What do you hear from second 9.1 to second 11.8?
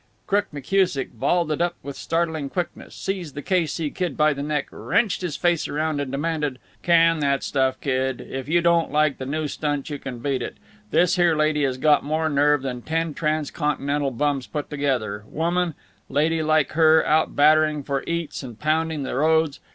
the new stunt you can beat it. This here lady has